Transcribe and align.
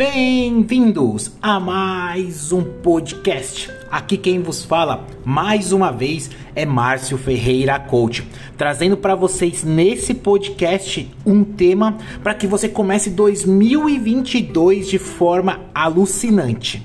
Bem-vindos 0.00 1.32
a 1.42 1.60
mais 1.60 2.52
um 2.52 2.64
podcast. 2.64 3.70
Aqui 3.90 4.16
quem 4.16 4.40
vos 4.40 4.64
fala 4.64 5.06
mais 5.26 5.72
uma 5.72 5.92
vez 5.92 6.30
é 6.56 6.64
Márcio 6.64 7.18
Ferreira 7.18 7.78
Coach, 7.78 8.26
trazendo 8.56 8.96
para 8.96 9.14
vocês 9.14 9.62
nesse 9.62 10.14
podcast 10.14 11.14
um 11.26 11.44
tema 11.44 11.98
para 12.22 12.32
que 12.32 12.46
você 12.46 12.66
comece 12.66 13.10
2022 13.10 14.88
de 14.88 14.98
forma 14.98 15.60
alucinante. 15.74 16.82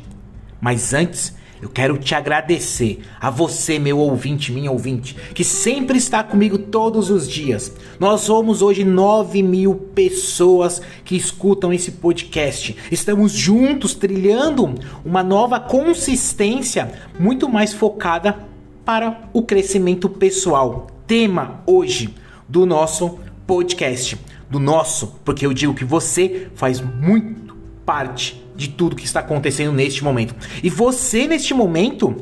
Mas 0.59 0.93
antes, 0.93 1.34
eu 1.61 1.69
quero 1.69 1.97
te 1.97 2.13
agradecer 2.13 2.99
a 3.19 3.29
você, 3.29 3.79
meu 3.79 3.97
ouvinte, 3.97 4.51
minha 4.51 4.71
ouvinte, 4.71 5.15
que 5.33 5.43
sempre 5.43 5.97
está 5.97 6.21
comigo 6.23 6.57
todos 6.57 7.09
os 7.09 7.29
dias. 7.29 7.73
Nós 7.99 8.21
somos 8.21 8.61
hoje 8.61 8.83
9 8.83 9.41
mil 9.41 9.73
pessoas 9.73 10.81
que 11.03 11.15
escutam 11.15 11.71
esse 11.71 11.91
podcast. 11.91 12.75
Estamos 12.91 13.31
juntos 13.31 13.93
trilhando 13.93 14.75
uma 15.03 15.23
nova 15.23 15.59
consistência 15.59 16.91
muito 17.17 17.47
mais 17.47 17.73
focada 17.73 18.37
para 18.83 19.29
o 19.31 19.41
crescimento 19.41 20.09
pessoal. 20.09 20.87
Tema 21.07 21.61
hoje 21.65 22.13
do 22.47 22.65
nosso 22.65 23.17
podcast. 23.47 24.17
Do 24.49 24.59
nosso, 24.59 25.19
porque 25.23 25.45
eu 25.45 25.53
digo 25.53 25.73
que 25.73 25.85
você 25.85 26.49
faz 26.53 26.79
muito 26.81 27.55
parte 27.85 28.44
de 28.55 28.69
tudo 28.69 28.95
que 28.95 29.05
está 29.05 29.19
acontecendo 29.19 29.71
neste 29.71 30.03
momento. 30.03 30.35
E 30.63 30.69
você, 30.69 31.27
neste 31.27 31.53
momento, 31.53 32.15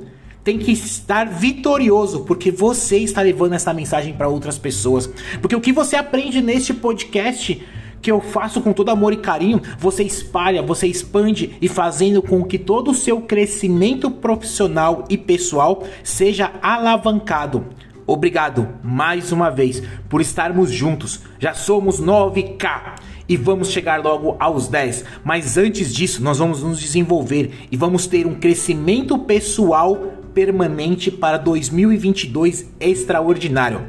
tem 0.43 0.57
que 0.57 0.71
estar 0.71 1.25
vitorioso, 1.27 2.21
porque 2.25 2.51
você 2.51 2.97
está 2.97 3.21
levando 3.21 3.53
essa 3.53 3.73
mensagem 3.73 4.13
para 4.13 4.27
outras 4.27 4.57
pessoas. 4.57 5.09
Porque 5.41 5.55
o 5.55 5.61
que 5.61 5.71
você 5.71 5.95
aprende 5.95 6.41
neste 6.41 6.73
podcast 6.73 7.61
que 8.02 8.11
eu 8.11 8.19
faço 8.19 8.59
com 8.61 8.73
todo 8.73 8.89
amor 8.89 9.13
e 9.13 9.17
carinho, 9.17 9.61
você 9.80 10.03
espalha, 10.03 10.61
você 10.61 10.85
expande 10.88 11.55
e 11.61 11.69
fazendo 11.69 12.21
com 12.21 12.43
que 12.43 12.59
todo 12.59 12.91
o 12.91 12.93
seu 12.93 13.21
crescimento 13.21 14.11
profissional 14.11 15.05
e 15.09 15.17
pessoal 15.17 15.83
seja 16.03 16.52
alavancado. 16.61 17.65
Obrigado 18.05 18.67
mais 18.83 19.31
uma 19.31 19.49
vez 19.49 19.81
por 20.09 20.19
estarmos 20.19 20.69
juntos. 20.69 21.21
Já 21.39 21.53
somos 21.53 22.02
9K 22.02 22.95
e 23.34 23.38
vamos 23.38 23.70
chegar 23.70 24.00
logo 24.00 24.36
aos 24.39 24.67
10. 24.67 25.06
Mas 25.23 25.58
antes 25.58 25.92
disso, 25.92 26.22
nós 26.22 26.38
vamos 26.38 26.62
nos 26.62 26.80
desenvolver 26.80 27.67
e 27.72 27.76
vamos 27.76 28.06
ter 28.06 28.28
um 28.28 28.36
crescimento 28.36 29.17
pessoal 29.17 30.14
permanente 30.36 31.09
para 31.09 31.38
2022 31.38 32.70
extraordinário. 32.80 33.81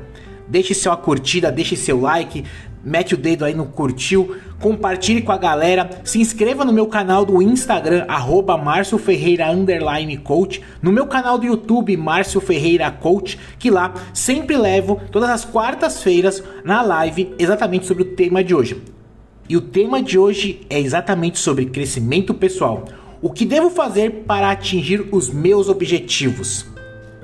Deixe 0.48 0.72
sua 0.72 0.96
curtida, 0.96 1.52
deixe 1.52 1.76
seu 1.76 2.00
like, 2.00 2.42
mete 2.82 3.12
o 3.12 3.18
dedo 3.18 3.44
aí 3.44 3.54
no 3.54 3.66
curtiu, 3.66 4.34
compartilhe 4.58 5.20
com 5.20 5.32
a 5.32 5.36
galera, 5.36 5.90
se 6.04 6.18
inscreva 6.18 6.64
no 6.64 6.72
meu 6.72 6.86
canal 6.86 7.26
do 7.26 7.42
Instagram, 7.42 8.06
arroba 8.08 8.56
Márcio 8.56 8.96
Ferreira 8.96 9.46
Coach, 10.22 10.62
no 10.80 10.90
meu 10.90 11.06
canal 11.06 11.36
do 11.36 11.44
YouTube, 11.44 11.94
Márcio 11.98 12.40
Ferreira 12.40 12.90
Coach, 12.90 13.38
que 13.58 13.70
lá 13.70 13.92
sempre 14.14 14.56
levo 14.56 14.98
todas 15.12 15.28
as 15.28 15.44
quartas-feiras 15.44 16.42
na 16.64 16.80
live 16.80 17.34
exatamente 17.38 17.84
sobre 17.84 18.04
o 18.04 18.06
tema 18.14 18.42
de 18.42 18.54
hoje. 18.54 18.94
E 19.46 19.58
o 19.58 19.60
tema 19.60 20.02
de 20.02 20.18
hoje 20.18 20.62
é 20.70 20.80
exatamente 20.80 21.38
sobre 21.38 21.66
crescimento 21.66 22.32
pessoal. 22.32 22.86
O 23.20 23.30
que 23.30 23.44
devo 23.44 23.68
fazer 23.68 24.24
para 24.26 24.50
atingir 24.50 25.06
os 25.12 25.28
meus 25.28 25.68
objetivos? 25.68 26.66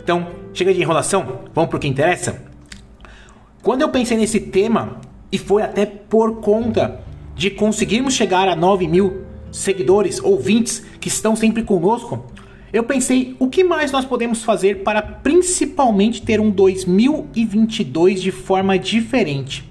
Então, 0.03 0.29
chega 0.53 0.75
de 0.75 0.83
enrolação, 0.83 1.41
vamos 1.55 1.71
para 1.71 1.79
o 1.79 1.81
que 1.81 1.89
interessa? 1.89 2.43
Quando 3.63 3.81
eu 3.81 3.89
pensei 3.89 4.19
nesse 4.19 4.39
tema, 4.39 5.01
e 5.33 5.39
foi 5.39 5.63
até 5.63 5.87
por 5.87 6.41
conta 6.41 7.01
de 7.35 7.51
conseguirmos 7.51 8.13
chegar 8.13 8.49
a 8.49 8.57
9 8.57 8.87
mil 8.87 9.23
seguidores, 9.51 10.23
ouvintes 10.23 10.85
que 11.01 11.09
estão 11.09 11.35
sempre 11.35 11.63
conosco, 11.63 12.27
eu 12.71 12.85
pensei 12.85 13.35
o 13.39 13.49
que 13.49 13.65
mais 13.65 13.93
nós 13.93 14.05
podemos 14.05 14.45
fazer 14.45 14.83
para 14.83 15.01
principalmente 15.01 16.21
ter 16.21 16.39
um 16.39 16.51
2022 16.51 18.21
de 18.21 18.31
forma 18.31 18.79
diferente. 18.79 19.70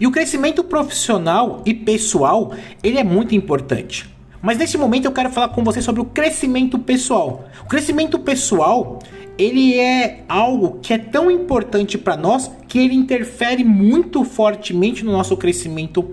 E 0.00 0.06
o 0.06 0.10
crescimento 0.10 0.64
profissional 0.64 1.62
e 1.66 1.74
pessoal, 1.74 2.54
ele 2.82 2.98
é 2.98 3.04
muito 3.04 3.34
importante. 3.34 4.08
Mas 4.40 4.56
nesse 4.56 4.78
momento 4.78 5.04
eu 5.04 5.12
quero 5.12 5.28
falar 5.28 5.50
com 5.50 5.62
você 5.62 5.82
sobre 5.82 6.00
o 6.00 6.06
crescimento 6.06 6.78
pessoal. 6.78 7.44
O 7.62 7.68
crescimento 7.68 8.18
pessoal, 8.18 8.98
ele 9.36 9.78
é 9.78 10.24
algo 10.26 10.78
que 10.80 10.94
é 10.94 10.98
tão 10.98 11.30
importante 11.30 11.98
para 11.98 12.16
nós 12.16 12.50
que 12.66 12.78
ele 12.78 12.94
interfere 12.94 13.62
muito 13.62 14.24
fortemente 14.24 15.04
no 15.04 15.12
nosso 15.12 15.36
crescimento 15.36 16.10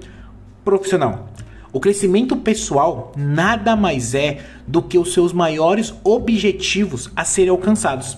profissional. 0.65 1.29
O 1.71 1.79
crescimento 1.79 2.35
pessoal 2.35 3.13
nada 3.15 3.73
mais 3.77 4.13
é 4.13 4.39
do 4.67 4.81
que 4.81 4.97
os 4.97 5.13
seus 5.13 5.31
maiores 5.31 5.93
objetivos 6.03 7.09
a 7.15 7.23
serem 7.23 7.51
alcançados. 7.51 8.17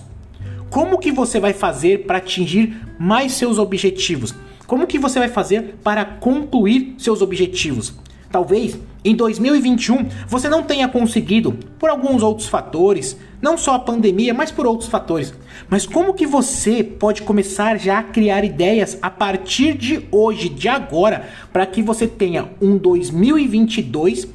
Como 0.68 0.98
que 0.98 1.12
você 1.12 1.38
vai 1.38 1.52
fazer 1.52 2.06
para 2.06 2.18
atingir 2.18 2.76
mais 2.98 3.32
seus 3.32 3.56
objetivos? 3.56 4.34
Como 4.70 4.86
que 4.86 5.00
você 5.00 5.18
vai 5.18 5.26
fazer 5.26 5.74
para 5.82 6.04
concluir 6.04 6.94
seus 6.96 7.20
objetivos? 7.20 7.92
Talvez 8.30 8.78
em 9.04 9.16
2021 9.16 10.06
você 10.28 10.48
não 10.48 10.62
tenha 10.62 10.86
conseguido 10.86 11.58
por 11.76 11.90
alguns 11.90 12.22
outros 12.22 12.46
fatores, 12.46 13.16
não 13.42 13.58
só 13.58 13.74
a 13.74 13.80
pandemia, 13.80 14.32
mas 14.32 14.52
por 14.52 14.68
outros 14.68 14.88
fatores. 14.88 15.34
Mas 15.68 15.86
como 15.86 16.14
que 16.14 16.24
você 16.24 16.84
pode 16.84 17.22
começar 17.22 17.80
já 17.80 17.98
a 17.98 18.04
criar 18.04 18.44
ideias 18.44 18.96
a 19.02 19.10
partir 19.10 19.76
de 19.76 20.06
hoje, 20.12 20.48
de 20.48 20.68
agora, 20.68 21.28
para 21.52 21.66
que 21.66 21.82
você 21.82 22.06
tenha 22.06 22.52
um 22.62 22.78
2022 22.78 24.28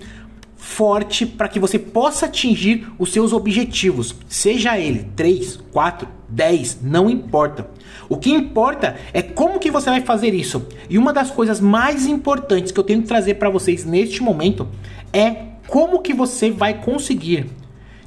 forte 0.57 1.25
para 1.25 1.47
que 1.47 1.62
você 1.62 1.79
possa 1.79 2.25
atingir 2.25 2.85
os 3.00 3.13
seus 3.13 3.31
objetivos, 3.31 4.13
seja 4.28 4.78
ele 4.78 5.07
3, 5.16 5.62
4, 5.72 6.09
10, 6.28 6.79
não 6.81 7.09
importa. 7.09 7.69
O 8.07 8.17
que 8.17 8.31
importa 8.31 8.95
é 9.13 9.22
como 9.22 9.59
que 9.59 9.72
você 9.72 9.89
vai 9.89 10.01
fazer 10.01 10.33
isso. 10.33 10.67
E 10.89 10.97
uma 10.97 11.11
das 11.11 11.31
coisas 11.31 11.59
mais 11.59 12.06
importantes 12.06 12.72
que 12.72 12.79
eu 12.79 12.83
tenho 12.83 13.01
que 13.01 13.07
trazer 13.07 13.35
para 13.35 13.50
vocês 13.50 13.85
neste 13.85 14.22
momento 14.22 14.67
é 15.11 15.35
como 15.67 16.01
que 16.01 16.13
você 16.13 16.51
vai 16.51 16.75
conseguir 16.75 17.47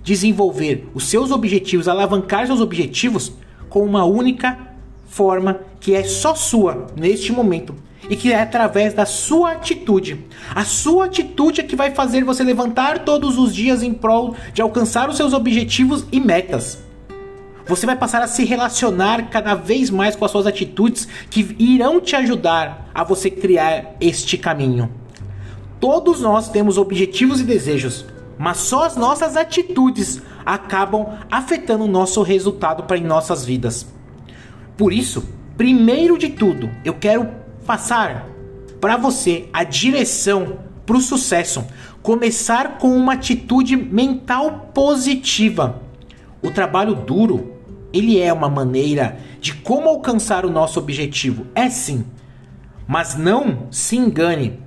desenvolver 0.03 0.89
os 0.95 1.05
seus 1.05 1.31
objetivos, 1.31 1.89
alavancar 1.89 2.47
seus 2.47 2.61
objetivos 2.61 3.33
com 3.69 3.83
uma 3.83 4.05
única 4.05 4.59
forma 5.07 5.61
que 5.81 5.95
é 5.95 6.05
só 6.05 6.35
sua 6.35 6.87
neste 6.97 7.33
momento 7.33 7.75
e 8.09 8.17
que 8.17 8.33
é 8.33 8.41
através 8.41 8.95
da 8.95 9.05
sua 9.05 9.53
atitude. 9.53 10.25
A 10.55 10.65
sua 10.65 11.07
atitude 11.07 11.61
é 11.61 11.65
que 11.65 11.77
vai 11.77 11.91
fazer 11.91 12.25
você 12.25 12.43
levantar 12.43 13.01
todos 13.01 13.37
os 13.37 13.55
dias 13.55 13.83
em 13.83 13.93
prol 13.93 14.35
de 14.55 14.63
alcançar 14.63 15.09
os 15.09 15.17
seus 15.17 15.33
objetivos 15.33 16.07
e 16.11 16.21
metas. 16.21 16.88
Você 17.69 17.85
vai 17.85 17.97
passar 17.97 18.23
a 18.23 18.27
se 18.27 18.47
relacionar 18.47 19.29
cada 19.29 19.55
vez 19.55 19.91
mais 19.91 20.17
com 20.17 20.25
as 20.25 20.31
suas 20.31 20.47
atitudes 20.47 21.07
que 21.29 21.55
irão 21.59 22.01
te 22.01 22.17
ajudar 22.17 22.91
a 22.95 23.05
você 23.05 23.31
criar 23.31 23.95
este 24.01 24.39
caminho. 24.39 24.91
Todos 25.79 26.23
nós 26.23 26.49
temos 26.49 26.79
objetivos 26.79 27.43
e 27.43 27.45
desejos, 27.45 28.07
mas 28.39 28.57
só 28.57 28.85
as 28.85 28.97
nossas 28.97 29.37
atitudes 29.37 30.23
acabam 30.47 31.19
afetando 31.31 31.85
o 31.85 31.89
nosso 31.89 32.23
resultado 32.23 32.85
para 32.85 32.97
em 32.97 33.05
nossas 33.05 33.45
vidas. 33.45 33.87
Por 34.75 34.91
isso, 34.91 35.29
primeiro 35.55 36.17
de 36.17 36.31
tudo, 36.31 36.71
eu 36.87 36.95
quero 36.95 37.29
passar 37.67 38.27
para 38.81 38.97
você 38.97 39.47
a 39.53 39.63
direção 39.63 40.61
para 40.87 40.97
o 40.97 41.03
sucesso. 41.03 41.67
Começar 42.03 42.79
com 42.79 42.97
uma 42.97 43.13
atitude 43.13 43.77
mental 43.77 44.71
positiva. 44.73 45.83
O 46.43 46.51
trabalho 46.51 46.95
duro 46.95 47.58
ele 47.93 48.21
é 48.21 48.33
uma 48.33 48.49
maneira 48.49 49.19
de 49.41 49.55
como 49.55 49.89
alcançar 49.89 50.45
o 50.45 50.51
nosso 50.51 50.79
objetivo. 50.79 51.47
É 51.55 51.69
sim. 51.71 52.05
Mas 52.87 53.17
não 53.17 53.69
se 53.71 53.97
engane 53.97 54.59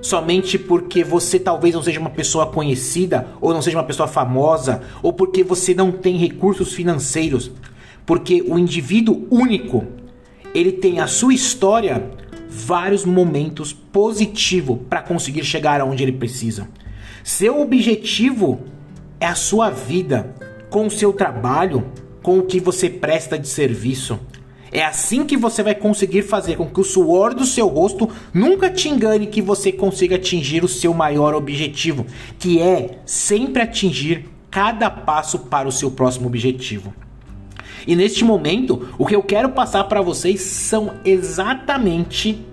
somente 0.00 0.58
porque 0.58 1.02
você 1.02 1.38
talvez 1.38 1.74
não 1.74 1.82
seja 1.82 2.00
uma 2.00 2.10
pessoa 2.10 2.46
conhecida 2.46 3.26
ou 3.40 3.52
não 3.52 3.60
seja 3.60 3.76
uma 3.76 3.84
pessoa 3.84 4.06
famosa 4.06 4.82
ou 5.02 5.12
porque 5.12 5.42
você 5.42 5.74
não 5.74 5.90
tem 5.90 6.16
recursos 6.16 6.72
financeiros. 6.72 7.50
Porque 8.04 8.42
o 8.46 8.58
indivíduo 8.58 9.26
único, 9.30 9.84
ele 10.54 10.72
tem 10.72 11.00
a 11.00 11.06
sua 11.06 11.34
história 11.34 12.10
vários 12.48 13.04
momentos 13.04 13.72
positivos 13.72 14.78
para 14.88 15.02
conseguir 15.02 15.44
chegar 15.44 15.80
aonde 15.80 16.02
ele 16.02 16.12
precisa. 16.12 16.68
Seu 17.22 17.60
objetivo 17.60 18.60
é 19.18 19.26
a 19.26 19.34
sua 19.34 19.68
vida 19.68 20.34
com 20.70 20.86
o 20.86 20.90
seu 20.90 21.12
trabalho, 21.12 21.84
com 22.26 22.40
o 22.40 22.42
que 22.42 22.58
você 22.58 22.90
presta 22.90 23.38
de 23.38 23.46
serviço. 23.46 24.18
É 24.72 24.84
assim 24.84 25.24
que 25.24 25.36
você 25.36 25.62
vai 25.62 25.76
conseguir 25.76 26.22
fazer 26.22 26.56
com 26.56 26.66
que 26.66 26.80
o 26.80 26.82
suor 26.82 27.32
do 27.32 27.44
seu 27.44 27.68
rosto 27.68 28.10
nunca 28.34 28.68
te 28.68 28.88
engane 28.88 29.28
que 29.28 29.40
você 29.40 29.70
consiga 29.70 30.16
atingir 30.16 30.64
o 30.64 30.68
seu 30.68 30.92
maior 30.92 31.36
objetivo, 31.36 32.04
que 32.36 32.60
é 32.60 32.98
sempre 33.06 33.62
atingir 33.62 34.28
cada 34.50 34.90
passo 34.90 35.38
para 35.38 35.68
o 35.68 35.72
seu 35.72 35.88
próximo 35.88 36.26
objetivo. 36.26 36.92
E 37.86 37.94
neste 37.94 38.24
momento, 38.24 38.88
o 38.98 39.06
que 39.06 39.14
eu 39.14 39.22
quero 39.22 39.50
passar 39.50 39.84
para 39.84 40.02
vocês 40.02 40.40
são 40.40 40.94
exatamente 41.04 42.44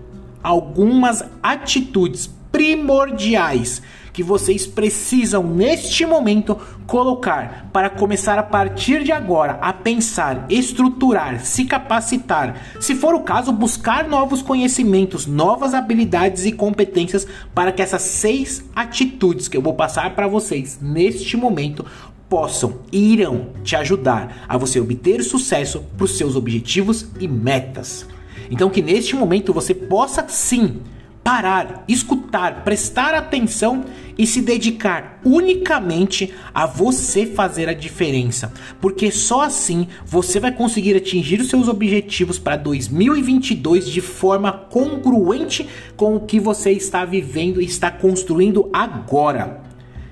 algumas 0.43 1.23
atitudes 1.41 2.29
primordiais 2.51 3.81
que 4.13 4.21
vocês 4.21 4.67
precisam 4.67 5.43
neste 5.43 6.05
momento 6.05 6.55
colocar 6.85 7.69
para 7.73 7.89
começar 7.89 8.37
a 8.37 8.43
partir 8.43 9.03
de 9.03 9.11
agora 9.11 9.57
a 9.59 9.73
pensar, 9.73 10.45
estruturar, 10.49 11.43
se 11.43 11.65
capacitar, 11.65 12.61
se 12.79 12.93
for 12.93 13.15
o 13.15 13.21
caso, 13.21 13.51
buscar 13.51 14.07
novos 14.07 14.43
conhecimentos, 14.43 15.25
novas 15.25 15.73
habilidades 15.73 16.45
e 16.45 16.51
competências 16.51 17.27
para 17.55 17.71
que 17.71 17.81
essas 17.81 18.03
seis 18.03 18.63
atitudes 18.75 19.47
que 19.47 19.57
eu 19.57 19.61
vou 19.61 19.73
passar 19.73 20.13
para 20.13 20.27
vocês 20.27 20.77
neste 20.79 21.35
momento 21.35 21.83
possam 22.29 22.79
e 22.91 23.13
irão 23.13 23.47
te 23.63 23.75
ajudar 23.75 24.45
a 24.47 24.57
você 24.57 24.79
obter 24.79 25.23
sucesso 25.23 25.83
para 25.97 26.05
os 26.05 26.17
seus 26.17 26.35
objetivos 26.35 27.07
e 27.19 27.27
metas. 27.27 28.05
Então 28.49 28.69
que 28.69 28.81
neste 28.81 29.15
momento 29.15 29.53
você 29.53 29.73
possa 29.73 30.27
sim 30.27 30.81
parar, 31.23 31.85
escutar, 31.87 32.63
prestar 32.63 33.15
atenção 33.15 33.85
e 34.17 34.27
se 34.27 34.41
dedicar 34.41 35.19
unicamente 35.25 36.33
a 36.53 36.65
você 36.65 37.25
fazer 37.25 37.69
a 37.69 37.73
diferença, 37.73 38.51
porque 38.79 39.09
só 39.09 39.41
assim 39.41 39.87
você 40.05 40.39
vai 40.39 40.51
conseguir 40.51 40.95
atingir 40.95 41.39
os 41.39 41.49
seus 41.49 41.67
objetivos 41.67 42.37
para 42.37 42.57
2022 42.57 43.87
de 43.87 44.01
forma 44.01 44.51
congruente 44.51 45.67
com 45.95 46.15
o 46.15 46.19
que 46.19 46.39
você 46.39 46.71
está 46.71 47.05
vivendo 47.05 47.61
e 47.61 47.65
está 47.65 47.89
construindo 47.89 48.69
agora. 48.73 49.62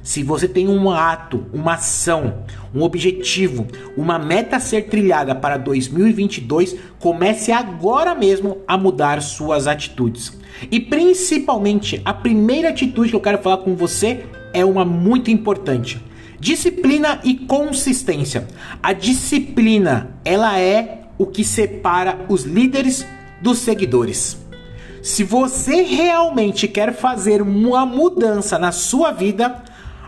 Se 0.03 0.24
você 0.24 0.48
tem 0.48 0.68
um 0.68 0.89
ato, 0.89 1.45
uma 1.53 1.75
ação, 1.75 2.44
um 2.74 2.81
objetivo, 2.81 3.68
uma 3.95 4.18
meta 4.18 4.56
a 4.56 4.59
ser 4.59 4.88
trilhada 4.88 5.36
para 5.36 5.57
2022, 5.57 6.75
comece 7.00 7.51
agora 7.51 8.15
mesmo 8.15 8.57
a 8.68 8.77
mudar 8.77 9.21
suas 9.21 9.68
atitudes. 9.68 10.39
E 10.71 10.80
principalmente, 10.80 12.01
a 12.03 12.13
primeira 12.13 12.69
atitude 12.69 13.09
que 13.12 13.15
eu 13.15 13.21
quero 13.21 13.38
falar 13.38 13.57
com 13.57 13.75
você 13.75 14.25
é 14.53 14.65
uma 14.65 14.83
muito 14.83 15.30
importante. 15.30 16.01
Disciplina 16.39 17.19
e 17.24 17.36
consistência. 17.36 18.48
A 18.81 18.94
disciplina, 18.94 20.15
ela 20.25 20.59
é 20.59 21.01
o 21.18 21.27
que 21.27 21.44
separa 21.44 22.25
os 22.27 22.44
líderes 22.44 23.06
dos 23.39 23.59
seguidores. 23.59 24.39
Se 25.03 25.24
você 25.24 25.81
realmente 25.83 26.68
quer 26.68 26.94
fazer 26.94 27.42
uma 27.42 27.86
mudança 27.86 28.57
na 28.57 28.71
sua 28.71 29.12
vida, 29.12 29.63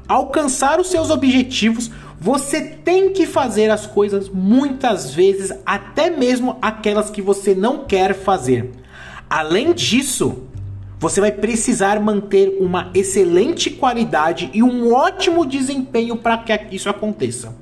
alcançar 0.08 0.80
os 0.80 0.88
seus 0.88 1.10
objetivos, 1.10 1.90
você 2.20 2.62
tem 2.62 3.12
que 3.12 3.26
fazer 3.26 3.70
as 3.70 3.86
coisas 3.86 4.30
muitas 4.30 5.14
vezes, 5.14 5.52
até 5.66 6.10
mesmo 6.10 6.58
aquelas 6.62 7.10
que 7.10 7.22
você 7.22 7.54
não 7.54 7.86
quer 7.86 8.14
fazer. 8.14 8.72
Além 9.30 9.74
disso, 9.74 10.44
você 11.00 11.20
vai 11.20 11.32
precisar 11.32 12.00
manter 12.00 12.58
uma 12.60 12.90
excelente 12.94 13.70
qualidade 13.70 14.50
e 14.54 14.64
um 14.64 14.94
ótimo 14.94 15.46
desempenho 15.46 16.16
para 16.16 16.38
que 16.38 16.76
isso 16.76 16.90
aconteça. 16.90 17.56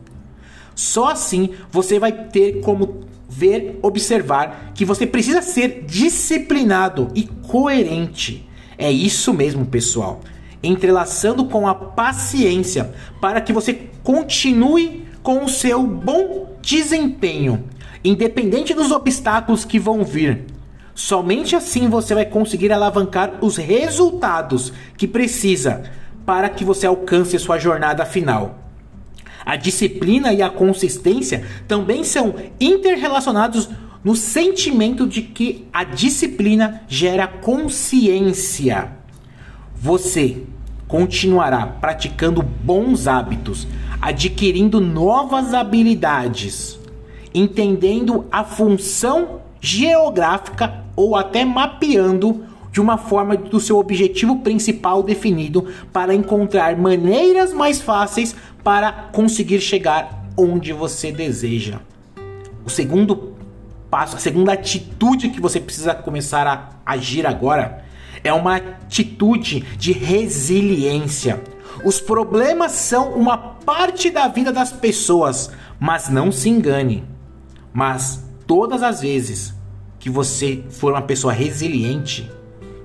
Só 0.76 1.10
assim 1.10 1.50
você 1.72 1.98
vai 1.98 2.12
ter 2.12 2.62
como 2.62 3.06
ver, 3.28 3.80
observar 3.82 4.72
que 4.76 4.86
você 4.86 5.08
precisa 5.08 5.42
ser 5.42 5.86
disciplinado 5.88 7.08
e 7.16 7.24
coerente. 7.24 8.48
É 8.78 8.92
isso 8.92 9.34
mesmo, 9.34 9.66
pessoal 9.66 10.22
entrelaçando 10.64 11.46
com 11.46 11.68
a 11.68 11.74
paciência 11.74 12.94
para 13.20 13.42
que 13.42 13.54
você 13.54 13.90
continue 14.04 15.06
com 15.24 15.44
o 15.44 15.50
seu 15.50 15.84
bom 15.84 16.56
desempenho, 16.62 17.64
independente 18.04 18.74
dos 18.74 18.92
obstáculos 18.92 19.66
que 19.66 19.80
vão 19.80 20.04
vir. 20.04 20.46
Somente 20.94 21.56
assim 21.56 21.90
você 21.90 22.14
vai 22.14 22.26
conseguir 22.26 22.72
alavancar 22.72 23.34
os 23.42 23.58
resultados 23.58 24.74
que 24.98 25.08
precisa 25.08 25.84
para 26.26 26.50
que 26.50 26.64
você 26.64 26.86
alcance 26.86 27.38
sua 27.40 27.58
jornada 27.58 28.06
final. 28.06 28.60
A 29.46 29.56
disciplina 29.56 30.34
e 30.34 30.42
a 30.42 30.50
consistência 30.50 31.44
também 31.68 32.04
são 32.04 32.36
interrelacionados 32.60 33.70
no 34.04 34.16
sentimento 34.16 35.08
de 35.08 35.22
que 35.22 35.68
a 35.74 35.84
disciplina 35.84 36.84
gera 36.88 37.28
consciência. 37.28 39.01
Você 39.84 40.44
continuará 40.88 41.66
praticando 41.66 42.44
bons 42.44 43.08
hábitos, 43.08 43.68
adquirindo 44.00 44.80
novas 44.80 45.56
habilidades, 45.56 46.80
entendendo 47.34 48.28
a 48.32 48.44
função 48.44 49.42
geográfica 49.60 50.84
ou 50.96 51.16
até 51.16 51.44
mapeando 51.44 52.46
de 52.72 52.80
uma 52.80 52.96
forma 52.96 53.36
do 53.36 53.60
seu 53.60 53.80
objetivo 53.80 54.42
principal 54.42 55.02
definido 55.02 55.68
para 55.92 56.14
encontrar 56.14 56.78
maneiras 56.78 57.52
mais 57.52 57.82
fáceis 57.82 58.36
para 58.64 58.92
conseguir 59.12 59.62
chegar 59.62 60.28
onde 60.38 60.72
você 60.72 61.12
deseja. 61.12 61.80
O 62.64 62.70
segundo 62.70 63.34
passo, 63.90 64.16
a 64.16 64.20
segunda 64.20 64.54
atitude 64.54 65.30
que 65.30 65.42
você 65.42 65.60
precisa 65.60 65.96
começar 65.96 66.46
a 66.46 66.70
agir 66.86 67.26
agora 67.26 67.90
é 68.24 68.32
uma 68.34 68.58
atitude 68.58 69.62
de 69.78 69.92
resiliência. 69.92 71.42
Os 71.84 72.00
problemas 72.00 72.74
são 72.74 73.14
uma 73.14 73.38
parte 73.38 74.10
da 74.10 74.28
vida 74.28 74.52
das 74.52 74.72
pessoas, 74.72 75.52
mas 75.80 76.10
não 76.10 76.32
se 76.32 76.50
engane. 76.50 77.04
Mas 77.74 78.24
todas 78.46 78.84
as 78.84 79.02
vezes 79.02 79.54
que 80.00 80.10
você 80.10 80.64
for 80.70 80.94
uma 80.94 81.02
pessoa 81.02 81.32
resiliente, 81.32 82.30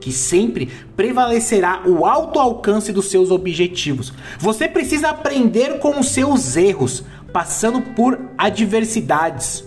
que 0.01 0.13
sempre 0.13 0.71
prevalecerá 0.95 1.83
o 1.85 2.07
alto 2.07 2.39
alcance 2.39 2.93
dos 2.93 3.07
seus 3.07 3.33
objetivos. 3.33 4.13
Você 4.39 4.69
precisa 4.69 5.09
aprender 5.09 5.81
com 5.81 5.99
os 5.99 6.11
seus 6.11 6.57
erros, 6.57 7.03
passando 7.33 7.83
por 7.83 8.21
adversidades, 8.39 9.65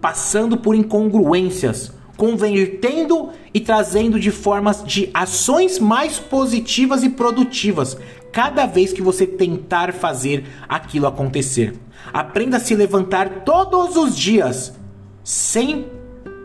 passando 0.00 0.56
por 0.56 0.74
incongruências, 0.74 1.92
convertendo 2.16 3.30
e 3.52 3.60
trazendo 3.60 4.18
de 4.18 4.30
formas 4.30 4.84
de 4.84 5.10
ações 5.12 5.78
mais 5.78 6.18
positivas 6.18 7.02
e 7.02 7.10
produtivas 7.10 7.96
cada 8.32 8.66
vez 8.66 8.92
que 8.92 9.02
você 9.02 9.26
tentar 9.26 9.92
fazer 9.92 10.44
aquilo 10.68 11.06
acontecer. 11.06 11.74
Aprenda 12.12 12.56
a 12.56 12.60
se 12.60 12.74
levantar 12.74 13.44
todos 13.44 13.96
os 13.96 14.16
dias 14.16 14.74
sem 15.22 15.86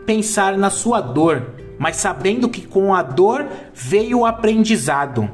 pensar 0.06 0.56
na 0.56 0.70
sua 0.70 1.00
dor, 1.00 1.54
mas 1.78 1.96
sabendo 1.96 2.48
que 2.48 2.66
com 2.66 2.94
a 2.94 3.02
dor 3.02 3.46
veio 3.74 4.20
o 4.20 4.26
aprendizado. 4.26 5.30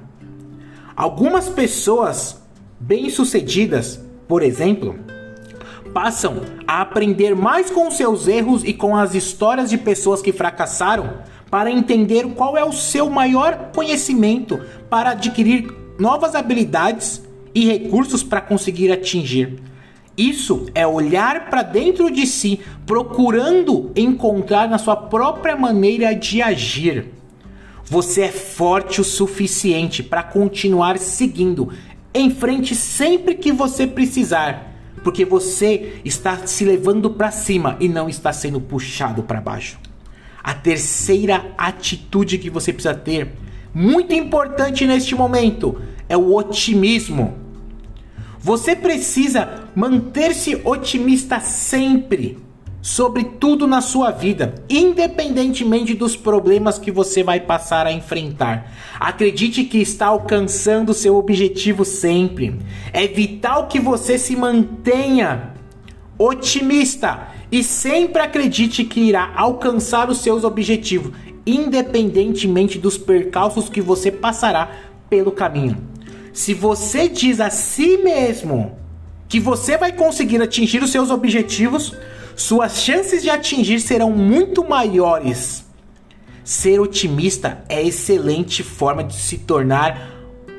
Algumas 0.94 1.48
pessoas 1.48 2.42
bem-sucedidas, 2.80 4.00
por 4.26 4.42
exemplo, 4.42 4.98
passam 5.96 6.42
a 6.66 6.82
aprender 6.82 7.34
mais 7.34 7.70
com 7.70 7.90
seus 7.90 8.28
erros 8.28 8.62
e 8.62 8.74
com 8.74 8.94
as 8.94 9.14
histórias 9.14 9.70
de 9.70 9.78
pessoas 9.78 10.20
que 10.20 10.30
fracassaram 10.30 11.20
para 11.50 11.70
entender 11.70 12.34
qual 12.34 12.54
é 12.54 12.62
o 12.62 12.70
seu 12.70 13.08
maior 13.08 13.70
conhecimento 13.74 14.60
para 14.90 15.12
adquirir 15.12 15.74
novas 15.98 16.34
habilidades 16.34 17.22
e 17.54 17.64
recursos 17.64 18.22
para 18.22 18.42
conseguir 18.42 18.92
atingir. 18.92 19.58
Isso 20.18 20.66
é 20.74 20.86
olhar 20.86 21.48
para 21.48 21.62
dentro 21.62 22.10
de 22.10 22.26
si, 22.26 22.60
procurando 22.84 23.90
encontrar 23.96 24.68
na 24.68 24.76
sua 24.76 24.96
própria 24.96 25.56
maneira 25.56 26.14
de 26.14 26.42
agir. 26.42 27.06
Você 27.84 28.24
é 28.24 28.30
forte 28.30 29.00
o 29.00 29.04
suficiente 29.04 30.02
para 30.02 30.22
continuar 30.22 30.98
seguindo 30.98 31.72
em 32.12 32.28
frente 32.28 32.74
sempre 32.74 33.34
que 33.34 33.50
você 33.50 33.86
precisar 33.86 34.75
porque 35.06 35.24
você 35.24 36.00
está 36.04 36.48
se 36.48 36.64
levando 36.64 37.08
para 37.10 37.30
cima 37.30 37.76
e 37.78 37.88
não 37.88 38.08
está 38.08 38.32
sendo 38.32 38.60
puxado 38.60 39.22
para 39.22 39.40
baixo. 39.40 39.78
A 40.42 40.52
terceira 40.52 41.54
atitude 41.56 42.38
que 42.38 42.50
você 42.50 42.72
precisa 42.72 42.92
ter, 42.92 43.30
muito 43.72 44.12
importante 44.12 44.84
neste 44.84 45.14
momento, 45.14 45.80
é 46.08 46.16
o 46.16 46.34
otimismo. 46.34 47.38
Você 48.40 48.74
precisa 48.74 49.68
manter-se 49.76 50.60
otimista 50.64 51.38
sempre 51.38 52.38
sobre 52.86 53.24
tudo 53.24 53.66
na 53.66 53.80
sua 53.80 54.12
vida, 54.12 54.54
independentemente 54.70 55.92
dos 55.92 56.14
problemas 56.14 56.78
que 56.78 56.92
você 56.92 57.24
vai 57.24 57.40
passar 57.40 57.84
a 57.84 57.90
enfrentar. 57.90 58.72
Acredite 59.00 59.64
que 59.64 59.78
está 59.78 60.06
alcançando 60.06 60.94
seu 60.94 61.16
objetivo 61.16 61.84
sempre. 61.84 62.56
É 62.92 63.08
vital 63.08 63.66
que 63.66 63.80
você 63.80 64.16
se 64.16 64.36
mantenha 64.36 65.52
otimista 66.16 67.26
e 67.50 67.64
sempre 67.64 68.22
acredite 68.22 68.84
que 68.84 69.00
irá 69.00 69.32
alcançar 69.34 70.08
os 70.08 70.18
seus 70.18 70.44
objetivos, 70.44 71.10
independentemente 71.44 72.78
dos 72.78 72.96
percalços 72.96 73.68
que 73.68 73.80
você 73.80 74.12
passará 74.12 74.70
pelo 75.10 75.32
caminho. 75.32 75.76
Se 76.32 76.54
você 76.54 77.08
diz 77.08 77.40
a 77.40 77.50
si 77.50 77.96
mesmo 77.96 78.78
que 79.28 79.40
você 79.40 79.76
vai 79.76 79.90
conseguir 79.90 80.40
atingir 80.40 80.84
os 80.84 80.92
seus 80.92 81.10
objetivos, 81.10 81.92
suas 82.36 82.82
chances 82.82 83.22
de 83.22 83.30
atingir 83.30 83.80
serão 83.80 84.10
muito 84.10 84.62
maiores. 84.62 85.64
Ser 86.44 86.78
otimista 86.78 87.64
é 87.66 87.82
excelente 87.82 88.62
forma 88.62 89.02
de 89.02 89.16
se 89.16 89.38
tornar 89.38 90.12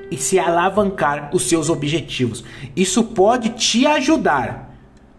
e 0.10 0.18
se 0.18 0.40
alavancar 0.40 1.30
os 1.32 1.48
seus 1.48 1.70
objetivos. 1.70 2.44
Isso 2.76 3.04
pode 3.04 3.50
te 3.50 3.86
ajudar 3.86 4.76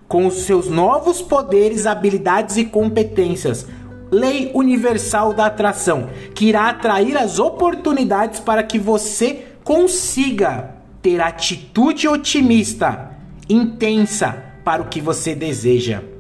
com 0.09 0.27
os 0.27 0.35
seus 0.43 0.69
novos 0.69 1.23
poderes, 1.23 1.87
habilidades 1.87 2.57
e 2.57 2.65
competências. 2.65 3.65
Lei 4.11 4.51
universal 4.53 5.33
da 5.33 5.47
atração, 5.47 6.11
que 6.35 6.47
irá 6.47 6.71
atrair 6.71 7.17
as 7.17 7.39
oportunidades 7.39 8.41
para 8.41 8.65
que 8.65 8.81
você 8.81 9.45
consiga 9.63 10.75
ter 11.01 11.21
atitude 11.21 12.09
otimista, 12.09 13.13
intensa 13.49 14.45
para 14.65 14.83
o 14.83 14.89
que 14.89 15.01
você 15.01 15.37
deseja. 15.37 16.18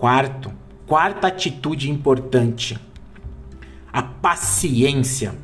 Quarto, 0.00 0.50
quarta 0.86 1.26
atitude 1.26 1.90
importante: 1.90 2.78
a 3.92 4.02
paciência. 4.02 5.34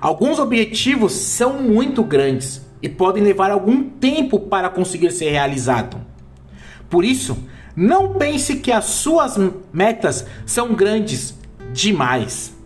Alguns 0.00 0.38
objetivos 0.38 1.12
são 1.14 1.60
muito 1.60 2.04
grandes 2.04 2.64
e 2.80 2.88
podem 2.88 3.24
levar 3.24 3.50
algum 3.50 3.82
tempo 3.90 4.38
para 4.38 4.68
conseguir 4.68 5.10
ser 5.10 5.30
realizado. 5.30 5.96
Por 6.88 7.04
isso, 7.04 7.36
não 7.74 8.14
pense 8.14 8.58
que 8.60 8.70
as 8.70 8.84
suas 8.84 9.36
metas 9.72 10.24
são 10.46 10.74
grandes 10.74 11.36
demais 11.72 12.56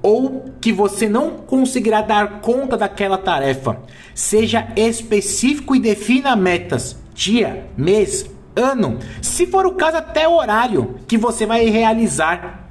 ou 0.00 0.44
que 0.60 0.72
você 0.72 1.08
não 1.08 1.38
conseguirá 1.38 2.02
dar 2.02 2.40
conta 2.40 2.76
daquela 2.76 3.18
tarefa. 3.18 3.80
Seja 4.14 4.68
específico 4.76 5.74
e 5.74 5.80
defina 5.80 6.36
metas, 6.36 6.96
dia, 7.12 7.66
mês, 7.76 8.30
ano, 8.58 8.98
se 9.22 9.46
for 9.46 9.64
o 9.64 9.72
caso 9.72 9.96
até 9.96 10.26
o 10.26 10.36
horário 10.36 10.96
que 11.06 11.16
você 11.16 11.46
vai 11.46 11.66
realizar. 11.66 12.68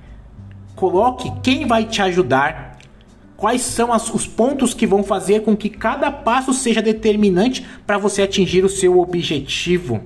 Coloque 0.75 1.31
quem 1.41 1.65
vai 1.65 1.85
te 1.85 2.01
ajudar 2.01 2.77
quais 3.37 3.61
são 3.61 3.93
as, 3.93 4.13
os 4.13 4.27
pontos 4.27 4.73
que 4.73 4.87
vão 4.87 5.03
fazer 5.03 5.43
com 5.43 5.55
que 5.55 5.69
cada 5.69 6.11
passo 6.11 6.53
seja 6.53 6.81
determinante 6.81 7.65
para 7.85 7.97
você 7.97 8.23
atingir 8.23 8.65
o 8.65 8.69
seu 8.69 8.99
objetivo. 8.99 10.01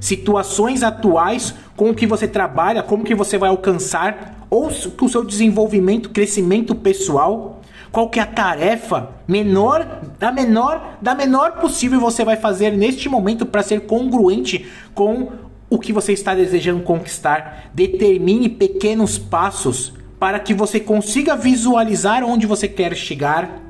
Situações 0.00 0.82
atuais 0.82 1.54
com 1.76 1.90
o 1.90 1.94
que 1.94 2.06
você 2.06 2.26
trabalha, 2.26 2.82
como 2.82 3.04
que 3.04 3.14
você 3.14 3.36
vai 3.36 3.50
alcançar, 3.50 4.46
ou 4.48 4.66
o 4.68 5.08
seu 5.08 5.24
desenvolvimento, 5.24 6.10
crescimento 6.10 6.74
pessoal, 6.74 7.51
qual 7.92 8.08
que 8.08 8.18
é 8.18 8.22
a 8.22 8.26
tarefa 8.26 9.10
menor, 9.28 10.00
da 10.18 10.32
menor, 10.32 10.96
da 11.00 11.14
menor 11.14 11.60
possível 11.60 12.00
você 12.00 12.24
vai 12.24 12.36
fazer 12.36 12.72
neste 12.72 13.06
momento 13.06 13.44
para 13.44 13.62
ser 13.62 13.82
congruente 13.82 14.66
com 14.94 15.30
o 15.68 15.78
que 15.78 15.92
você 15.92 16.14
está 16.14 16.34
desejando 16.34 16.82
conquistar. 16.82 17.70
Determine 17.74 18.48
pequenos 18.48 19.18
passos 19.18 19.92
para 20.18 20.40
que 20.40 20.54
você 20.54 20.80
consiga 20.80 21.36
visualizar 21.36 22.24
onde 22.24 22.46
você 22.46 22.66
quer 22.66 22.94
chegar. 22.94 23.60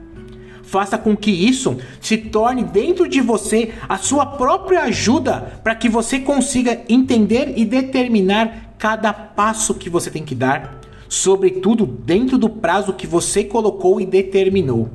Faça 0.62 0.96
com 0.96 1.16
que 1.16 1.30
isso 1.30 1.78
se 2.00 2.16
torne 2.16 2.62
dentro 2.62 3.08
de 3.08 3.20
você 3.20 3.72
a 3.88 3.98
sua 3.98 4.24
própria 4.24 4.84
ajuda 4.84 5.60
para 5.64 5.74
que 5.74 5.88
você 5.88 6.20
consiga 6.20 6.80
entender 6.88 7.54
e 7.56 7.64
determinar 7.64 8.74
cada 8.78 9.12
passo 9.12 9.74
que 9.74 9.90
você 9.90 10.10
tem 10.10 10.24
que 10.24 10.34
dar, 10.34 10.80
sobretudo 11.12 11.84
dentro 11.84 12.38
do 12.38 12.48
prazo 12.48 12.94
que 12.94 13.06
você 13.06 13.44
colocou 13.44 14.00
e 14.00 14.06
determinou. 14.06 14.88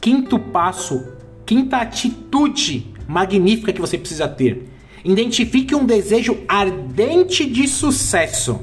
Quinto 0.00 0.38
passo, 0.38 1.06
quinta 1.44 1.76
atitude 1.76 2.86
magnífica 3.06 3.74
que 3.74 3.80
você 3.80 3.98
precisa 3.98 4.26
ter. 4.26 4.70
Identifique 5.04 5.74
um 5.74 5.84
desejo 5.84 6.38
ardente 6.48 7.44
de 7.44 7.68
sucesso. 7.68 8.58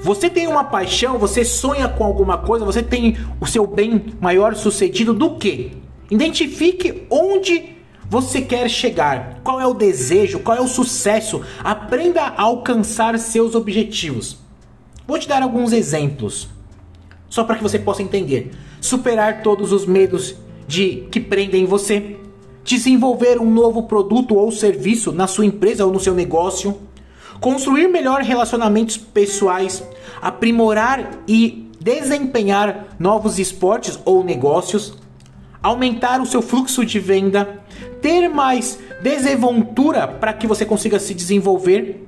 Você 0.00 0.30
tem 0.30 0.46
uma 0.46 0.62
paixão, 0.62 1.18
você 1.18 1.44
sonha 1.44 1.88
com 1.88 2.04
alguma 2.04 2.38
coisa, 2.38 2.64
você 2.64 2.80
tem 2.80 3.16
o 3.40 3.46
seu 3.46 3.66
bem 3.66 4.00
maior 4.20 4.54
sucedido 4.54 5.12
do 5.12 5.38
que? 5.38 5.72
Identifique 6.08 7.02
onde 7.10 7.78
você 8.08 8.42
quer 8.42 8.70
chegar, 8.70 9.40
qual 9.42 9.60
é 9.60 9.66
o 9.66 9.74
desejo, 9.74 10.38
qual 10.38 10.56
é 10.56 10.60
o 10.60 10.68
sucesso. 10.68 11.42
Aprenda 11.64 12.22
a 12.22 12.42
alcançar 12.42 13.18
seus 13.18 13.56
objetivos. 13.56 14.41
Vou 15.06 15.18
te 15.18 15.28
dar 15.28 15.42
alguns 15.42 15.72
exemplos, 15.72 16.48
só 17.28 17.44
para 17.44 17.56
que 17.56 17.62
você 17.62 17.78
possa 17.78 18.02
entender. 18.02 18.52
Superar 18.80 19.42
todos 19.42 19.72
os 19.72 19.86
medos 19.86 20.36
de 20.66 21.08
que 21.10 21.20
prendem 21.20 21.64
você, 21.64 22.16
desenvolver 22.64 23.40
um 23.40 23.50
novo 23.50 23.84
produto 23.84 24.36
ou 24.36 24.50
serviço 24.52 25.12
na 25.12 25.26
sua 25.26 25.44
empresa 25.44 25.84
ou 25.84 25.92
no 25.92 26.00
seu 26.00 26.14
negócio. 26.14 26.78
Construir 27.40 27.88
melhor 27.88 28.22
relacionamentos 28.22 28.96
pessoais, 28.96 29.82
aprimorar 30.20 31.22
e 31.26 31.68
desempenhar 31.80 32.96
novos 32.98 33.40
esportes 33.40 33.98
ou 34.04 34.22
negócios, 34.22 34.96
aumentar 35.60 36.20
o 36.20 36.26
seu 36.26 36.40
fluxo 36.40 36.84
de 36.84 37.00
venda, 37.00 37.60
ter 38.00 38.28
mais 38.28 38.78
desenvoltura 39.02 40.06
para 40.06 40.32
que 40.32 40.46
você 40.46 40.64
consiga 40.64 41.00
se 41.00 41.14
desenvolver 41.14 42.06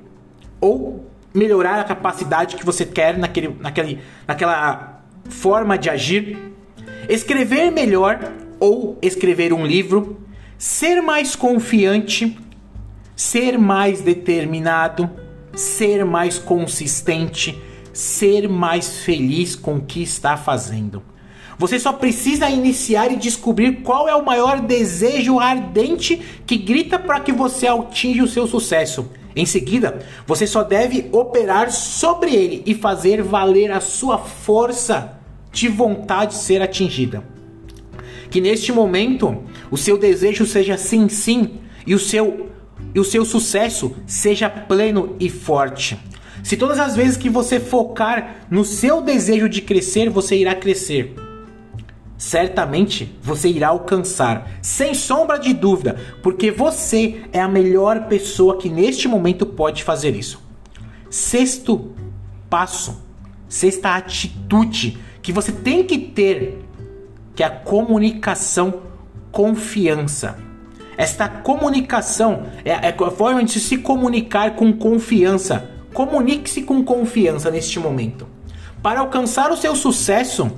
ou 0.61 1.03
melhorar 1.35 1.79
a 1.79 1.83
capacidade 1.83 2.55
que 2.55 2.65
você 2.65 2.85
quer 2.85 3.17
naquele, 3.17 3.55
naquele, 3.59 3.99
naquela 4.25 5.03
forma 5.29 5.77
de 5.77 5.89
agir, 5.89 6.37
escrever 7.09 7.71
melhor 7.71 8.19
ou 8.59 8.97
escrever 9.01 9.51
um 9.51 9.65
livro, 9.65 10.21
ser 10.57 11.01
mais 11.01 11.35
confiante, 11.35 12.37
ser 13.15 13.59
mais 13.59 14.01
determinado, 14.01 15.09
ser 15.53 16.05
mais 16.05 16.39
consistente, 16.39 17.61
ser 17.91 18.47
mais 18.47 18.99
feliz 18.99 19.55
com 19.55 19.75
o 19.75 19.81
que 19.81 20.01
está 20.01 20.37
fazendo. 20.37 21.03
Você 21.57 21.79
só 21.79 21.93
precisa 21.93 22.49
iniciar 22.49 23.11
e 23.11 23.15
descobrir 23.15 23.81
qual 23.81 24.09
é 24.09 24.15
o 24.15 24.25
maior 24.25 24.59
desejo 24.59 25.39
ardente 25.39 26.21
que 26.45 26.57
grita 26.57 26.99
para 26.99 27.19
que 27.21 27.31
você 27.31 27.67
atinja 27.67 28.23
o 28.23 28.27
seu 28.27 28.45
sucesso. 28.45 29.09
Em 29.35 29.45
seguida, 29.45 29.99
você 30.25 30.47
só 30.47 30.63
deve 30.63 31.09
operar 31.11 31.71
sobre 31.71 32.33
ele 32.33 32.63
e 32.65 32.73
fazer 32.73 33.21
valer 33.21 33.71
a 33.71 33.81
sua 33.81 34.17
força 34.17 35.19
de 35.51 35.67
vontade 35.67 36.35
ser 36.35 36.61
atingida. 36.61 37.23
Que 38.29 38.39
neste 38.39 38.71
momento 38.71 39.43
o 39.69 39.77
seu 39.77 39.97
desejo 39.97 40.45
seja 40.45 40.77
sim, 40.77 41.09
sim 41.09 41.59
e 41.85 41.93
o 41.93 41.99
seu 41.99 42.49
e 42.93 42.99
o 42.99 43.03
seu 43.03 43.25
sucesso 43.25 43.95
seja 44.05 44.49
pleno 44.49 45.15
e 45.19 45.29
forte. 45.29 45.97
Se 46.43 46.55
todas 46.55 46.79
as 46.79 46.95
vezes 46.95 47.17
que 47.17 47.29
você 47.29 47.59
focar 47.59 48.45
no 48.49 48.63
seu 48.63 49.01
desejo 49.01 49.49
de 49.49 49.61
crescer, 49.61 50.09
você 50.09 50.37
irá 50.37 50.53
crescer. 50.53 51.24
Certamente 52.17 53.13
você 53.21 53.49
irá 53.49 53.69
alcançar, 53.69 54.49
sem 54.61 54.93
sombra 54.93 55.37
de 55.37 55.53
dúvida, 55.53 55.97
porque 56.23 56.49
você 56.49 57.23
é 57.33 57.41
a 57.41 57.47
melhor 57.47 58.07
pessoa 58.07 58.57
que 58.57 58.69
neste 58.69 59.07
momento 59.07 59.45
pode 59.45 59.83
fazer 59.83 60.15
isso. 60.15 60.41
Sexto 61.09 61.93
passo, 62.49 63.03
sexta 63.49 63.95
atitude 63.95 64.97
que 65.21 65.33
você 65.33 65.51
tem 65.51 65.83
que 65.83 65.97
ter, 65.97 66.63
que 67.35 67.43
é 67.43 67.47
a 67.47 67.49
comunicação 67.49 68.81
confiança. 69.31 70.37
Esta 70.97 71.27
comunicação 71.27 72.45
é, 72.63 72.71
é 72.71 72.95
a 72.97 73.11
forma 73.11 73.43
de 73.43 73.59
se 73.59 73.77
comunicar 73.77 74.55
com 74.55 74.71
confiança. 74.71 75.69
Comunique-se 75.93 76.61
com 76.61 76.81
confiança 76.85 77.51
neste 77.51 77.77
momento. 77.77 78.25
Para 78.81 79.01
alcançar 79.01 79.51
o 79.51 79.57
seu 79.57 79.75
sucesso, 79.75 80.49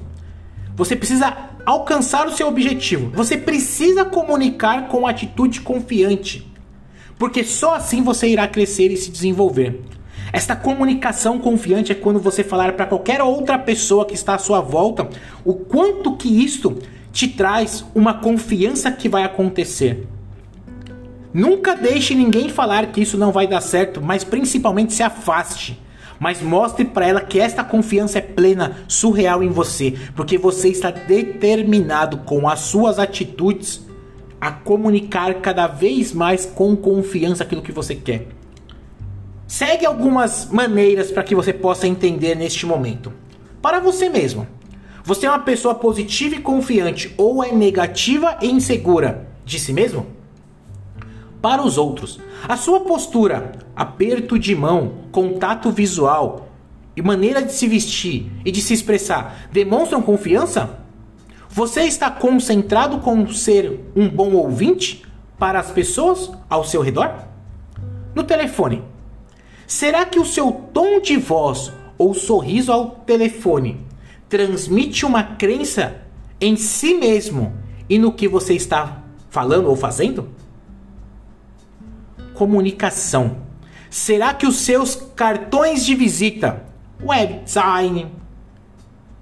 você 0.76 0.96
precisa 0.96 1.47
alcançar 1.68 2.26
o 2.26 2.32
seu 2.32 2.48
objetivo. 2.48 3.12
Você 3.14 3.38
precisa 3.38 4.06
comunicar 4.06 4.88
com 4.88 5.06
atitude 5.06 5.60
confiante. 5.60 6.50
Porque 7.20 7.44
só 7.44 7.76
assim 7.76 8.02
você 8.02 8.30
irá 8.30 8.48
crescer 8.48 8.90
e 8.90 8.96
se 8.96 9.12
desenvolver. 9.12 9.82
Esta 10.32 10.56
comunicação 10.56 11.38
confiante 11.38 11.92
é 11.92 11.96
quando 11.96 12.22
você 12.22 12.42
falar 12.42 12.72
para 12.72 12.86
qualquer 12.86 13.22
outra 13.22 13.60
pessoa 13.60 14.06
que 14.06 14.14
está 14.14 14.36
à 14.36 14.38
sua 14.38 14.62
volta 14.62 15.10
o 15.44 15.56
quanto 15.56 16.16
que 16.16 16.42
isto 16.42 16.78
te 17.12 17.28
traz 17.28 17.84
uma 17.94 18.14
confiança 18.14 18.90
que 18.90 19.10
vai 19.10 19.24
acontecer. 19.24 20.08
Nunca 21.34 21.76
deixe 21.76 22.16
ninguém 22.16 22.48
falar 22.48 22.94
que 22.94 23.02
isso 23.02 23.18
não 23.18 23.34
vai 23.34 23.46
dar 23.46 23.60
certo, 23.60 24.02
mas 24.02 24.24
principalmente 24.24 24.94
se 24.94 25.04
afaste. 25.04 25.78
Mas 26.20 26.42
mostre 26.42 26.86
para 26.86 27.08
ela 27.08 27.22
que 27.22 27.40
esta 27.40 27.64
confiança 27.64 28.18
é 28.18 28.22
plena, 28.22 28.78
surreal 28.88 29.44
em 29.44 29.50
você, 29.50 29.94
porque 30.16 30.38
você 30.38 30.70
está 30.70 30.90
determinado 30.90 32.18
com 32.20 32.48
as 32.50 32.62
suas 32.62 33.00
atitudes 33.00 33.86
a 34.40 34.52
comunicar 34.52 35.36
cada 35.36 35.68
vez 35.68 36.14
mais 36.14 36.46
com 36.46 36.76
confiança 36.76 37.44
aquilo 37.44 37.62
que 37.62 37.72
você 37.72 37.96
quer. 37.96 38.28
Segue 39.48 39.86
algumas 39.86 40.50
maneiras 40.52 41.12
para 41.12 41.24
que 41.24 41.34
você 41.34 41.54
possa 41.54 41.88
entender 41.88 42.36
neste 42.36 42.66
momento. 42.66 43.14
Para 43.62 43.80
você 43.80 44.10
mesmo. 44.10 44.46
Você 45.04 45.26
é 45.26 45.30
uma 45.30 45.40
pessoa 45.40 45.74
positiva 45.74 46.36
e 46.36 46.42
confiante 46.42 47.14
ou 47.18 47.44
é 47.44 47.52
negativa 47.52 48.38
e 48.42 48.52
insegura 48.52 49.28
de 49.46 49.58
si 49.58 49.72
mesmo? 49.72 50.17
Para 51.42 51.64
os 51.64 51.78
outros. 51.78 52.20
A 52.48 52.58
sua 52.58 52.82
postura, 52.82 53.52
aperto 53.76 54.38
de 54.38 54.56
mão, 54.56 54.94
contato 55.12 55.72
visual 55.72 56.50
e 56.96 57.02
maneira 57.02 57.42
de 57.42 57.54
se 57.54 57.68
vestir 57.68 58.32
e 58.44 58.52
de 58.52 58.62
se 58.62 58.74
expressar 58.74 59.48
demonstram 59.52 60.02
confiança? 60.02 60.80
Você 61.50 61.82
está 61.84 62.12
concentrado 62.12 63.00
com 63.00 63.28
ser 63.28 63.80
um 63.96 64.08
bom 64.10 64.34
ouvinte 64.34 65.04
para 65.40 65.60
as 65.60 65.72
pessoas 65.72 66.32
ao 66.50 66.64
seu 66.64 66.82
redor? 66.82 67.28
No 68.14 68.24
telefone, 68.24 68.84
será 69.66 70.06
que 70.06 70.20
o 70.20 70.26
seu 70.26 70.52
tom 70.74 71.00
de 71.00 71.18
voz 71.18 71.72
ou 71.98 72.14
sorriso 72.14 72.72
ao 72.72 72.90
telefone 72.90 73.86
transmite 74.28 75.06
uma 75.06 75.24
crença 75.24 76.02
em 76.40 76.56
si 76.56 76.94
mesmo 76.94 77.54
e 77.90 77.98
no 77.98 78.12
que 78.12 78.28
você 78.28 78.54
está 78.54 79.04
falando 79.30 79.70
ou 79.70 79.76
fazendo? 79.76 80.30
Comunicação. 82.38 83.38
Será 83.90 84.32
que 84.32 84.46
os 84.46 84.58
seus 84.58 84.96
cartões 85.16 85.84
de 85.84 85.96
visita, 85.96 86.64
web 87.04 87.44
design, 87.44 88.12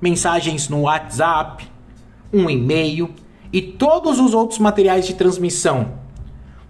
mensagens 0.01 0.67
no 0.67 0.81
WhatsApp, 0.81 1.65
um 2.33 2.49
e-mail 2.49 3.09
e 3.53 3.61
todos 3.61 4.19
os 4.19 4.33
outros 4.33 4.59
materiais 4.59 5.07
de 5.07 5.13
transmissão, 5.13 5.93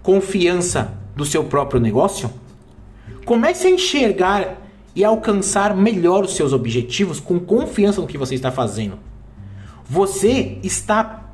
confiança 0.04 0.96
do 1.16 1.24
seu 1.24 1.42
próprio 1.42 1.80
negócio? 1.80 2.30
Comece 3.24 3.66
a 3.66 3.70
enxergar 3.70 4.62
e 4.94 5.04
alcançar 5.04 5.74
melhor 5.74 6.22
os 6.22 6.36
seus 6.36 6.52
objetivos 6.52 7.18
com 7.18 7.40
confiança 7.40 8.00
no 8.00 8.06
que 8.06 8.16
você 8.16 8.36
está 8.36 8.52
fazendo. 8.52 9.00
Você 9.84 10.60
está 10.62 11.24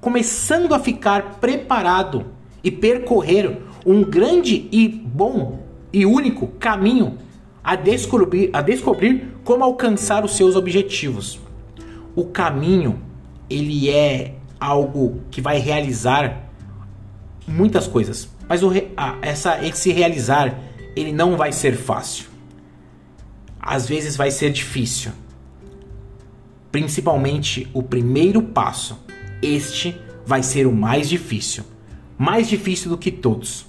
começando 0.00 0.74
a 0.74 0.80
ficar 0.80 1.36
preparado 1.38 2.26
e 2.64 2.70
percorrer 2.72 3.69
um 3.84 4.02
grande 4.02 4.68
e 4.70 4.88
bom 4.88 5.60
e 5.92 6.06
único 6.06 6.46
caminho 6.46 7.18
a 7.62 7.76
descobrir, 7.76 8.50
a 8.52 8.62
descobrir 8.62 9.34
como 9.44 9.64
alcançar 9.64 10.24
os 10.24 10.36
seus 10.36 10.56
objetivos. 10.56 11.40
O 12.14 12.24
caminho, 12.24 13.00
ele 13.48 13.90
é 13.90 14.34
algo 14.58 15.20
que 15.30 15.40
vai 15.40 15.58
realizar 15.58 16.50
muitas 17.46 17.86
coisas, 17.86 18.28
mas 18.48 18.62
o, 18.62 18.70
essa, 19.22 19.64
esse 19.64 19.92
realizar, 19.92 20.58
ele 20.96 21.12
não 21.12 21.36
vai 21.36 21.52
ser 21.52 21.76
fácil. 21.76 22.26
Às 23.60 23.88
vezes 23.88 24.16
vai 24.16 24.30
ser 24.30 24.50
difícil. 24.50 25.12
Principalmente 26.72 27.68
o 27.72 27.82
primeiro 27.82 28.42
passo. 28.42 28.98
Este 29.42 29.96
vai 30.24 30.42
ser 30.42 30.66
o 30.66 30.72
mais 30.72 31.08
difícil. 31.08 31.64
Mais 32.16 32.48
difícil 32.48 32.90
do 32.90 32.98
que 32.98 33.10
todos. 33.10 33.66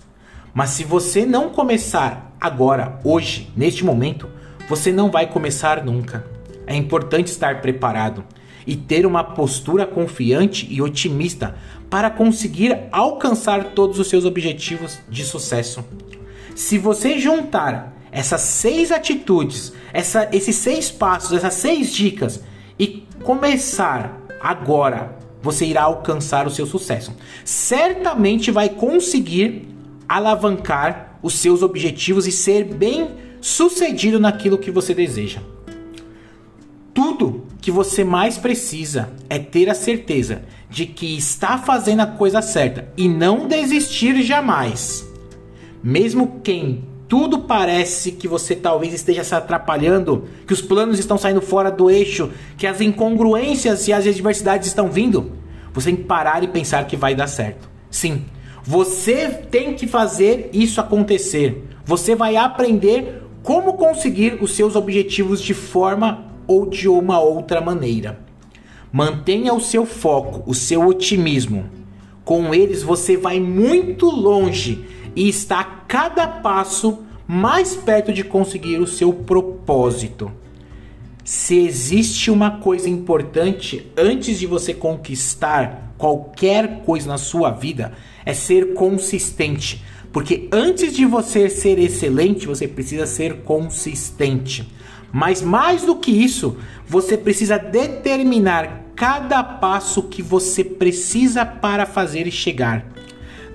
Mas 0.54 0.72
se 0.72 0.84
você 0.84 1.26
não 1.26 1.50
começar 1.50 2.36
agora, 2.40 3.00
hoje, 3.04 3.52
neste 3.56 3.86
momento, 3.86 4.30
você 4.68 4.92
não 4.92 5.10
vai 5.10 5.28
começar 5.28 5.84
nunca. 5.84 6.26
É 6.68 6.76
importante 6.76 7.28
estar 7.28 7.62
preparado 7.62 8.24
e 8.66 8.76
ter 8.76 9.06
uma 9.06 9.24
postura 9.24 9.86
confiante 9.86 10.68
e 10.70 10.82
otimista 10.82 11.56
para 11.90 12.10
conseguir 12.10 12.78
alcançar 12.92 13.74
todos 13.74 14.00
os 14.00 14.08
seus 14.08 14.26
objetivos 14.26 15.00
de 15.10 15.24
sucesso. 15.24 15.84
Se 16.56 16.78
você 16.78 17.18
juntar 17.18 17.96
essas 18.12 18.42
seis 18.42 18.92
atitudes, 18.92 19.74
essa, 19.94 20.30
esses 20.32 20.56
seis 20.56 20.92
passos, 20.92 21.32
essas 21.32 21.54
seis 21.54 21.94
dicas 21.94 22.44
e 22.78 23.08
começar 23.24 24.22
agora, 24.42 25.18
você 25.42 25.66
irá 25.66 25.84
alcançar 25.84 26.46
o 26.46 26.52
seu 26.52 26.66
sucesso. 26.66 27.14
Certamente 27.44 28.52
vai 28.52 28.70
conseguir 28.70 29.71
alavancar 30.16 31.18
os 31.22 31.36
seus 31.36 31.62
objetivos 31.62 32.28
e 32.28 32.32
ser 32.32 32.64
bem 32.64 33.12
sucedido 33.40 34.20
naquilo 34.20 34.58
que 34.58 34.72
você 34.72 34.94
deseja. 34.94 35.40
Tudo 36.94 37.46
que 37.62 37.72
você 37.72 38.04
mais 38.04 38.38
precisa 38.38 39.10
é 39.30 39.40
ter 39.40 39.70
a 39.70 39.74
certeza 39.74 40.44
de 40.70 40.86
que 40.86 41.18
está 41.18 41.58
fazendo 41.58 42.02
a 42.02 42.08
coisa 42.08 42.42
certa 42.42 42.92
e 42.98 43.08
não 43.08 43.48
desistir 43.48 44.22
jamais. 44.22 45.08
Mesmo 45.82 46.42
quem 46.44 46.84
tudo 47.08 47.40
parece 47.40 48.12
que 48.12 48.28
você 48.28 48.56
talvez 48.56 48.94
esteja 48.94 49.24
se 49.24 49.36
atrapalhando, 49.36 50.30
que 50.48 50.54
os 50.54 50.62
planos 50.62 51.00
estão 51.00 51.18
saindo 51.18 51.42
fora 51.42 51.70
do 51.70 51.90
eixo, 51.90 52.32
que 52.58 52.68
as 52.68 52.80
incongruências 52.80 53.88
e 53.88 53.94
as 53.94 54.08
adversidades 54.08 54.68
estão 54.68 54.90
vindo, 54.90 55.32
você 55.74 55.90
tem 55.90 55.98
que 55.98 56.04
parar 56.04 56.44
e 56.44 56.48
pensar 56.48 56.86
que 56.88 56.96
vai 56.96 57.16
dar 57.16 57.28
certo. 57.28 57.70
Sim, 57.90 58.26
você 58.72 59.28
tem 59.28 59.74
que 59.74 59.86
fazer 59.86 60.50
isso 60.54 60.80
acontecer. 60.80 61.68
Você 61.84 62.16
vai 62.16 62.38
aprender 62.38 63.22
como 63.44 63.74
conseguir 63.74 64.42
os 64.42 64.54
seus 64.54 64.78
objetivos 64.78 65.42
de 65.42 65.54
forma 65.54 66.32
ou 66.48 66.66
de 66.66 66.88
uma 66.88 67.20
outra 67.20 67.60
maneira. 67.60 68.22
Mantenha 68.90 69.54
o 69.54 69.60
seu 69.60 69.86
foco, 69.86 70.50
o 70.50 70.54
seu 70.54 70.88
otimismo. 70.88 71.66
Com 72.24 72.54
eles 72.54 72.82
você 72.82 73.18
vai 73.18 73.42
muito 73.42 74.06
longe 74.06 74.86
e 75.18 75.28
está 75.28 75.60
a 75.60 75.66
cada 75.66 76.26
passo 76.26 77.00
mais 77.28 77.76
perto 77.76 78.14
de 78.14 78.24
conseguir 78.24 78.78
o 78.78 78.88
seu 78.88 79.12
propósito. 79.12 80.32
Se 81.26 81.58
existe 81.58 82.32
uma 82.32 82.52
coisa 82.52 82.90
importante 82.90 83.92
antes 83.98 84.40
de 84.40 84.48
você 84.48 84.74
conquistar 84.74 85.94
qualquer 85.98 86.84
coisa 86.84 87.10
na 87.10 87.18
sua 87.18 87.52
vida, 87.52 87.92
é 88.26 88.34
ser 88.34 88.74
consistente. 88.74 89.84
Porque 90.12 90.50
antes 90.52 90.94
de 90.94 91.06
você 91.06 91.50
ser 91.50 91.80
excelente, 91.80 92.46
você 92.46 92.68
precisa 92.68 93.06
ser 93.06 93.42
consistente. 93.44 94.68
Mas 95.12 95.42
mais 95.42 95.84
do 95.84 95.96
que 95.96 96.12
isso, 96.12 96.58
você 96.88 97.18
precisa 97.18 97.58
determinar 97.58 98.82
cada 98.96 99.44
passo 99.44 100.04
que 100.04 100.22
você 100.22 100.64
precisa 100.64 101.46
para 101.46 101.86
fazer 101.86 102.28
e 102.28 102.32
chegar. 102.32 102.86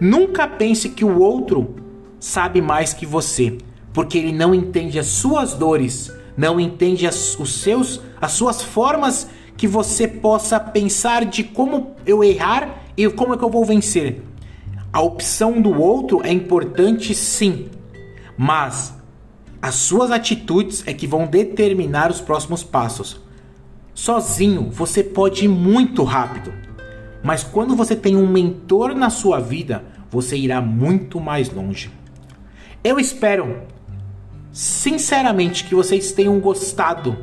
Nunca 0.00 0.46
pense 0.46 0.90
que 0.90 1.04
o 1.04 1.20
outro 1.20 1.76
sabe 2.18 2.60
mais 2.60 2.92
que 2.92 3.06
você, 3.06 3.56
porque 3.92 4.18
ele 4.18 4.32
não 4.32 4.54
entende 4.54 4.98
as 4.98 5.06
suas 5.06 5.54
dores, 5.54 6.12
não 6.36 6.60
entende 6.60 7.06
as, 7.06 7.38
os 7.38 7.60
seus, 7.62 8.00
as 8.20 8.32
suas 8.32 8.62
formas 8.62 9.28
que 9.56 9.66
você 9.66 10.06
possa 10.06 10.60
pensar 10.60 11.24
de 11.24 11.44
como 11.44 11.94
eu 12.04 12.22
errar 12.22 12.82
e 12.96 13.08
como 13.08 13.34
é 13.34 13.38
que 13.38 13.44
eu 13.44 13.50
vou 13.50 13.64
vencer. 13.64 14.22
A 14.96 15.00
opção 15.02 15.60
do 15.60 15.78
outro 15.78 16.22
é 16.24 16.32
importante 16.32 17.14
sim, 17.14 17.68
mas 18.34 18.94
as 19.60 19.74
suas 19.74 20.10
atitudes 20.10 20.82
é 20.86 20.94
que 20.94 21.06
vão 21.06 21.26
determinar 21.26 22.10
os 22.10 22.18
próximos 22.18 22.62
passos. 22.62 23.20
Sozinho 23.92 24.70
você 24.70 25.04
pode 25.04 25.44
ir 25.44 25.48
muito 25.48 26.02
rápido, 26.02 26.50
mas 27.22 27.44
quando 27.44 27.76
você 27.76 27.94
tem 27.94 28.16
um 28.16 28.26
mentor 28.26 28.94
na 28.94 29.10
sua 29.10 29.38
vida, 29.38 29.84
você 30.10 30.34
irá 30.34 30.62
muito 30.62 31.20
mais 31.20 31.50
longe. 31.50 31.90
Eu 32.82 32.98
espero 32.98 33.64
sinceramente 34.50 35.64
que 35.64 35.74
vocês 35.74 36.10
tenham 36.12 36.40
gostado 36.40 37.18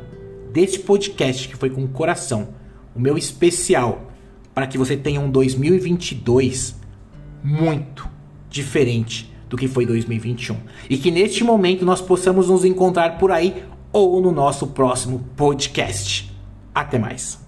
deste 0.52 0.78
podcast 0.78 1.48
que 1.48 1.56
foi 1.56 1.70
com 1.70 1.82
o 1.82 1.88
coração, 1.88 2.50
o 2.94 3.00
meu 3.00 3.18
especial, 3.18 4.12
para 4.54 4.68
que 4.68 4.78
você 4.78 4.96
tenha 4.96 5.20
um 5.20 5.28
2022 5.28 6.83
muito 7.44 8.08
diferente 8.48 9.30
do 9.48 9.56
que 9.56 9.68
foi 9.68 9.84
2021. 9.84 10.56
E 10.88 10.96
que 10.96 11.10
neste 11.10 11.44
momento 11.44 11.84
nós 11.84 12.00
possamos 12.00 12.48
nos 12.48 12.64
encontrar 12.64 13.18
por 13.18 13.30
aí 13.30 13.62
ou 13.92 14.20
no 14.20 14.32
nosso 14.32 14.68
próximo 14.68 15.24
podcast. 15.36 16.32
Até 16.74 16.98
mais. 16.98 17.43